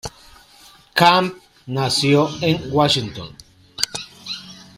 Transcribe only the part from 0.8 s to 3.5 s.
Camp nació en Washington.